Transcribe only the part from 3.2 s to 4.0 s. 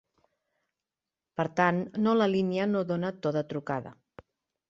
to de trucada.